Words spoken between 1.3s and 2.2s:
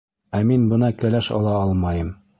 ала алмайым.